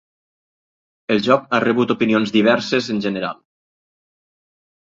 El 1.15 1.21
joc 1.27 1.45
ha 1.49 1.59
rebut 1.65 1.93
opinions 1.97 2.35
diverses 2.39 2.91
en 2.97 3.05
general. 3.07 3.39